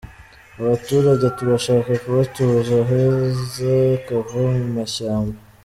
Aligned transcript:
Abaturage 0.61 1.25
turashaka 1.37 1.91
kubatuza 2.03 2.73
aheza, 2.83 3.69
bakava 3.91 4.41
mu 4.63 4.67
mashyamba. 4.79 5.37